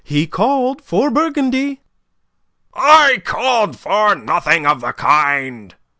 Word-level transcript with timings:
He 0.03 0.25
called 0.25 0.83
for 0.83 1.11
Burgundy." 1.11 1.79
"I 2.73 3.21
called 3.23 3.77
for 3.77 4.15
nothing 4.15 4.65
of 4.65 4.81
the 4.81 4.93
kind." 4.93 5.75